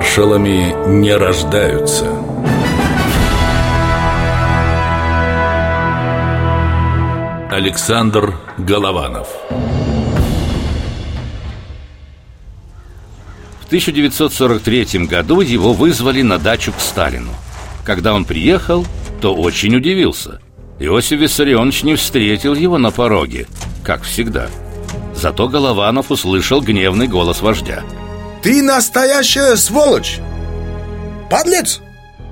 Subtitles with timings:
[0.00, 2.06] Маршалами не рождаются.
[7.50, 9.28] Александр Голованов
[13.60, 17.32] В 1943 году его вызвали на дачу к Сталину.
[17.84, 18.86] Когда он приехал,
[19.20, 20.40] то очень удивился.
[20.78, 23.46] Иосиф Виссарионович не встретил его на пороге,
[23.84, 24.48] как всегда.
[25.14, 27.84] Зато Голованов услышал гневный голос вождя–
[28.42, 30.20] ты настоящая сволочь!
[31.30, 31.80] Подлец!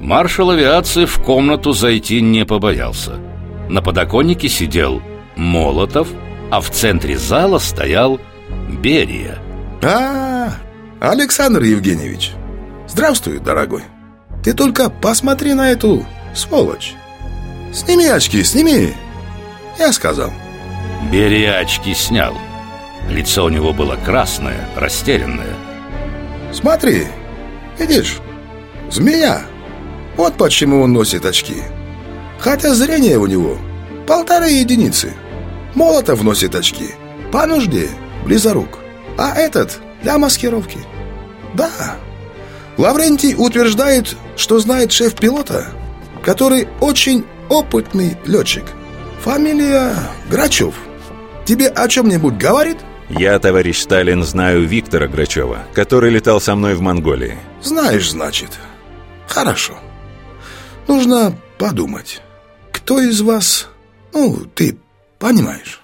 [0.00, 3.18] Маршал авиации в комнату зайти не побоялся.
[3.68, 5.02] На подоконнике сидел
[5.36, 6.08] Молотов,
[6.50, 8.18] а в центре зала стоял
[8.82, 9.38] Берия.
[9.82, 10.54] А,
[11.00, 12.32] Александр Евгеньевич,
[12.88, 13.84] здравствуй, дорогой.
[14.42, 16.94] Ты только посмотри на эту сволочь.
[17.72, 18.94] Сними очки, сними.
[19.78, 20.32] Я сказал.
[21.12, 22.34] Берия очки снял.
[23.08, 25.54] Лицо у него было красное, растерянное.
[26.52, 27.06] Смотри,
[27.78, 28.20] видишь,
[28.90, 29.42] змея.
[30.16, 31.62] Вот почему он носит очки.
[32.38, 33.58] Хотя зрение у него
[34.06, 35.14] полторы единицы.
[35.74, 36.90] Молотов носит очки.
[37.32, 37.88] По нужде,
[38.24, 38.78] близорук.
[39.16, 40.78] А этот для маскировки.
[41.54, 41.96] Да.
[42.76, 45.66] Лаврентий утверждает, что знает шеф-пилота,
[46.24, 48.64] который очень опытный летчик.
[49.22, 49.94] Фамилия
[50.30, 50.74] Грачев.
[51.44, 52.78] Тебе о чем-нибудь говорит?
[53.18, 57.36] Я, товарищ Сталин, знаю Виктора Грачева, который летал со мной в Монголии.
[57.60, 58.50] Знаешь, значит.
[59.26, 59.74] Хорошо.
[60.86, 62.22] Нужно подумать.
[62.72, 63.68] Кто из вас...
[64.12, 64.76] Ну, ты
[65.18, 65.80] понимаешь.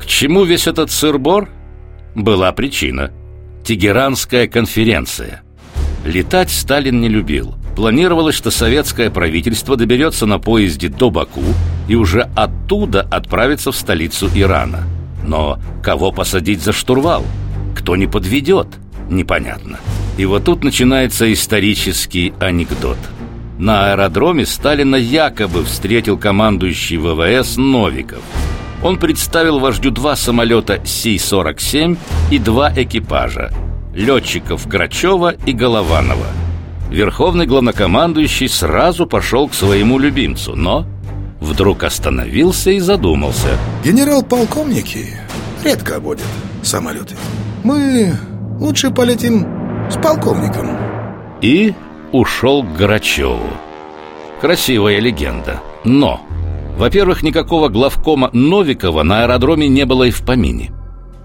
[0.00, 1.48] К чему весь этот сырбор?
[2.14, 3.12] Была причина.
[3.64, 5.42] Тегеранская конференция.
[6.04, 7.54] Летать Сталин не любил.
[7.76, 11.42] Планировалось, что советское правительство доберется на поезде до Баку
[11.88, 14.84] и уже оттуда отправится в столицу Ирана–
[15.22, 17.24] но кого посадить за штурвал?
[17.76, 18.68] Кто не подведет?
[19.08, 19.78] Непонятно.
[20.18, 22.98] И вот тут начинается исторический анекдот.
[23.58, 28.22] На аэродроме Сталина якобы встретил командующий ВВС Новиков.
[28.82, 31.96] Он представил вождю два самолета Си-47
[32.30, 33.52] и два экипажа–
[33.94, 36.26] летчиков Грачева и Голованова.
[36.90, 40.86] Верховный главнокомандующий сразу пошел к своему любимцу, но
[41.42, 43.48] Вдруг остановился и задумался.
[43.84, 45.08] Генерал-полковники
[45.64, 46.24] редко водят
[46.62, 47.16] самолеты.
[47.64, 48.14] Мы
[48.60, 49.44] лучше полетим
[49.90, 50.68] с полковником.
[51.40, 51.74] И
[52.12, 53.50] ушел к Грачеву.
[54.40, 55.60] Красивая легенда.
[55.82, 56.20] Но,
[56.78, 60.70] во-первых, никакого главкома Новикова на аэродроме не было и в помине.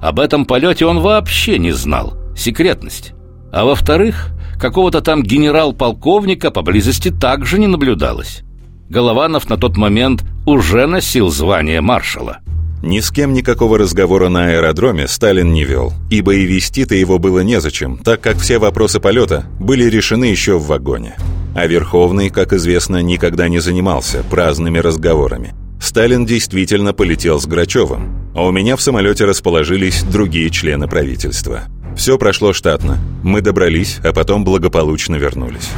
[0.02, 2.16] Об этом полете он вообще не знал.
[2.36, 3.14] Секретность.
[3.52, 4.30] А во-вторых,
[4.60, 8.44] какого-то там генерал-полковника поблизости также не наблюдалось
[8.90, 12.40] Голованов на тот момент уже носил звание маршала.
[12.84, 17.40] Ни с кем никакого разговора на аэродроме Сталин не вел, ибо и вести-то его было
[17.40, 21.16] незачем, так как все вопросы полета были решены еще в вагоне.
[21.56, 25.56] А Верховный, как известно, никогда не занимался праздными разговорами.
[25.82, 31.64] Сталин действительно полетел с Грачевым, а у меня в самолете расположились другие члены правительства.
[31.96, 33.00] Все прошло штатно.
[33.24, 35.70] Мы добрались, а потом благополучно вернулись.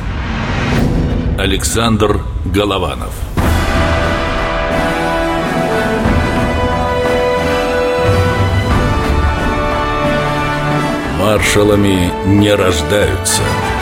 [1.40, 3.14] Александр Голованов.
[11.18, 13.42] Маршалами не рождаются–